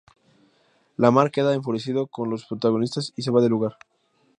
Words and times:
Lamar 0.97 1.29
queda 1.29 1.53
enfurecido 1.53 2.07
con 2.07 2.31
los 2.31 2.45
protagonistas 2.47 3.13
y 3.15 3.21
se 3.21 3.29
va 3.29 3.39
del 3.39 3.51
lugar. 3.51 3.77